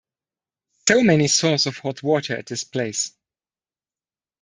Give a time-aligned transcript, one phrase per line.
[0.87, 3.11] So many source of hot water at this place.